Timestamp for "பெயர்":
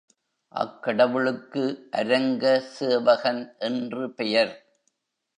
4.13-4.53